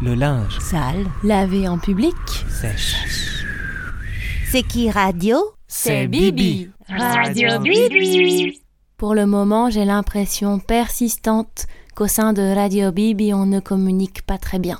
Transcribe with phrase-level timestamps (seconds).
[0.00, 0.60] Le linge.
[0.60, 1.06] Sale.
[1.24, 2.14] Lavé en public.
[2.48, 3.44] Sèche.
[4.48, 5.38] C'est qui radio?
[5.66, 6.70] C'est Bibi.
[6.88, 8.60] Radio Bibi.
[8.96, 11.66] Pour le moment, j'ai l'impression persistante
[11.96, 14.78] qu'au sein de Radio Bibi, on ne communique pas très bien.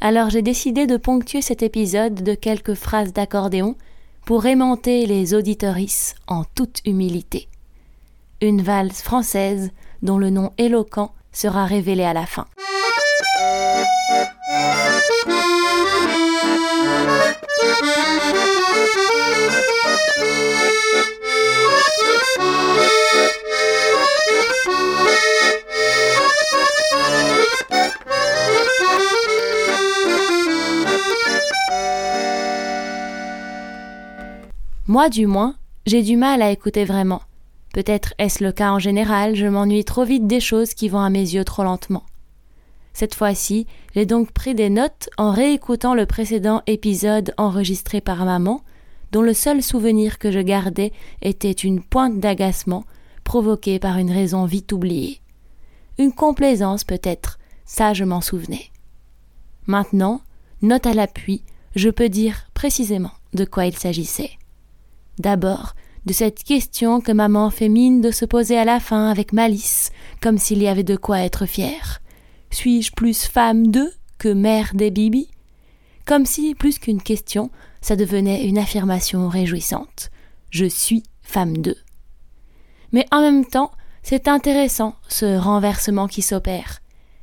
[0.00, 3.76] Alors j'ai décidé de ponctuer cet épisode de quelques phrases d'accordéon
[4.24, 7.48] pour aimanter les auditorices en toute humilité.
[8.40, 9.70] Une valse française
[10.00, 12.46] dont le nom éloquent sera révélé à la fin.
[34.94, 37.20] Moi du moins, j'ai du mal à écouter vraiment.
[37.72, 41.10] Peut-être est-ce le cas en général, je m'ennuie trop vite des choses qui vont à
[41.10, 42.04] mes yeux trop lentement.
[42.94, 48.62] Cette fois-ci, j'ai donc pris des notes en réécoutant le précédent épisode enregistré par maman,
[49.10, 52.84] dont le seul souvenir que je gardais était une pointe d'agacement
[53.24, 55.20] provoquée par une raison vite oubliée.
[55.98, 58.70] Une complaisance peut-être, ça je m'en souvenais.
[59.66, 60.20] Maintenant,
[60.62, 61.42] note à l'appui,
[61.74, 64.30] je peux dire précisément de quoi il s'agissait.
[65.18, 65.74] D'abord,
[66.06, 69.90] de cette question que maman fait mine de se poser à la fin avec malice,
[70.20, 72.00] comme s'il y avait de quoi être fier.
[72.54, 75.28] Suis-je plus femme d'eux que mère des bibis
[76.06, 80.12] Comme si, plus qu'une question, ça devenait une affirmation réjouissante.
[80.50, 81.76] Je suis femme d'eux.
[82.92, 83.72] Mais en même temps,
[84.04, 86.78] c'est intéressant ce renversement qui s'opère.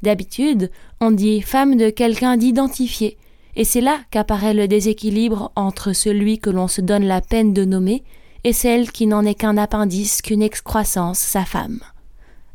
[0.00, 3.18] D'habitude, on dit femme de quelqu'un d'identifié,
[3.56, 7.64] et c'est là qu'apparaît le déséquilibre entre celui que l'on se donne la peine de
[7.64, 8.04] nommer
[8.44, 11.80] et celle qui n'en est qu'un appendice, qu'une excroissance, sa femme.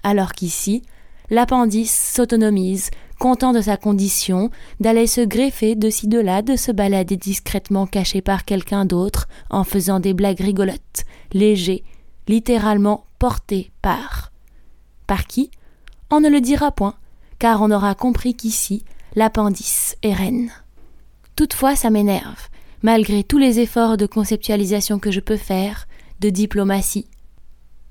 [0.04, 0.84] Alors qu'ici,
[1.32, 6.72] l'appendice s'autonomise, content de sa condition, d'aller se greffer de ci de là, de se
[6.72, 11.84] balader discrètement caché par quelqu'un d'autre, en faisant des blagues rigolotes, léger,
[12.28, 14.32] littéralement porté par.
[15.08, 15.50] Par qui?
[16.10, 16.96] On ne le dira point,
[17.40, 18.84] car on aura compris qu'ici,
[19.16, 20.52] l'appendice est reine.
[21.38, 22.50] Toutefois, ça m'énerve,
[22.84, 25.88] malgré tous les efforts de conceptualisation que je peux faire,
[26.20, 27.08] de diplomatie.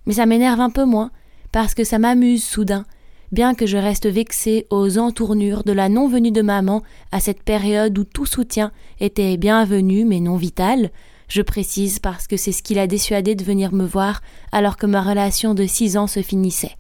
[0.05, 1.11] Mais ça m'énerve un peu moins,
[1.53, 2.85] parce que ça m'amuse soudain,
[3.33, 6.83] bien que je reste vexée aux entournures de la non-venue de maman
[7.13, 10.91] à cette période où tout soutien était bienvenu mais non vital,
[11.29, 14.21] je précise parce que c'est ce qui l'a dissuadé de venir me voir
[14.51, 16.77] alors que ma relation de six ans se finissait.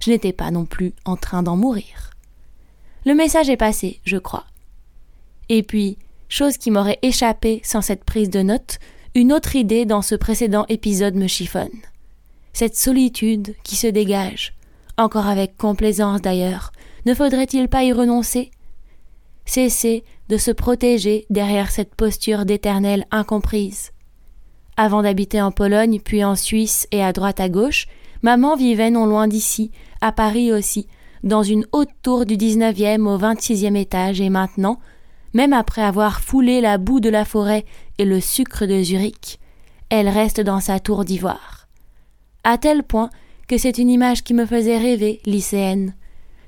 [0.00, 2.10] Je n'étais pas non plus en train d'en mourir.
[3.04, 4.46] Le message est passé, je crois.
[5.48, 5.98] Et puis,
[6.28, 8.78] chose qui m'aurait échappé sans cette prise de note,
[9.14, 11.68] une autre idée dans ce précédent épisode me chiffonne.
[12.52, 14.54] Cette solitude qui se dégage,
[14.98, 16.72] encore avec complaisance d'ailleurs,
[17.06, 18.50] ne faudrait-il pas y renoncer?
[19.46, 23.92] Cesser de se protéger derrière cette posture d'éternelle incomprise.
[24.76, 27.86] Avant d'habiter en Pologne, puis en Suisse et à droite à gauche,
[28.22, 29.70] maman vivait non loin d'ici,
[30.00, 30.86] à Paris aussi,
[31.24, 34.78] dans une haute tour du 19e au 26e étage et maintenant,
[35.34, 37.64] même après avoir foulé la boue de la forêt
[37.98, 39.38] et le sucre de Zurich,
[39.90, 41.68] elle reste dans sa tour d'ivoire.
[42.44, 43.10] À tel point
[43.48, 45.94] que c'est une image qui me faisait rêver, lycéenne.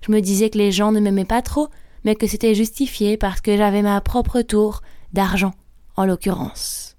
[0.07, 1.69] Je me disais que les gens ne m'aimaient pas trop,
[2.05, 5.53] mais que c'était justifié parce que j'avais ma propre tour, d'argent
[5.97, 6.97] en l'occurrence.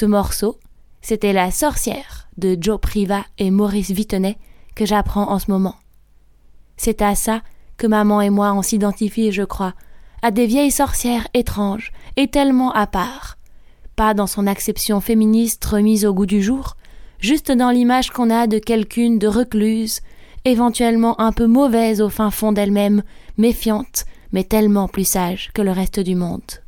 [0.00, 0.56] Ce morceau,
[1.02, 4.38] c'était La sorcière de Joe Priva et Maurice Vittenet
[4.74, 5.74] que j'apprends en ce moment.
[6.78, 7.42] C'est à ça
[7.76, 9.74] que maman et moi on s'identifie, je crois,
[10.22, 13.36] à des vieilles sorcières étranges et tellement à part.
[13.94, 16.78] Pas dans son acception féministe remise au goût du jour,
[17.18, 20.00] juste dans l'image qu'on a de quelqu'une de recluse,
[20.46, 23.02] éventuellement un peu mauvaise au fin fond d'elle-même,
[23.36, 26.62] méfiante, mais tellement plus sage que le reste du monde.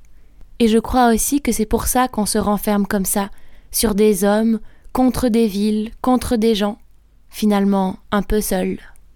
[0.62, 3.30] Et je crois aussi que c'est pour ça qu'on se renferme comme ça,
[3.72, 4.60] sur des hommes,
[4.92, 6.78] contre des villes, contre des gens,
[7.30, 8.78] finalement un peu seul.